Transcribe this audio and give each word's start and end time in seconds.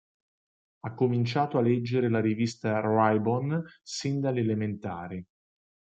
Ha 0.79 0.95
cominciato 0.95 1.59
a 1.59 1.61
leggere 1.61 2.09
la 2.09 2.19
rivista 2.21 2.81
Ribon 2.83 3.63
sin 3.83 4.19
dalle 4.19 4.39
elementari. 4.39 5.23